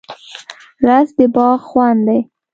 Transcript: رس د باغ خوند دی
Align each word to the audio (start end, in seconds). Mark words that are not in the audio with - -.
رس 0.87 1.09
د 1.17 1.19
باغ 1.35 1.59
خوند 1.69 2.01
دی 2.07 2.19